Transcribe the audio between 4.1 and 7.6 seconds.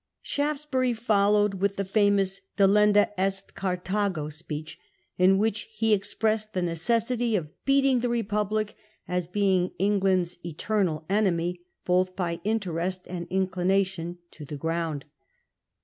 * speech, in which he expressed the necessity of